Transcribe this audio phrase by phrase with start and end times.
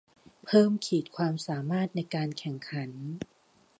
[0.45, 2.89] เพิ่มขีดความสามารถในการแข่งขัน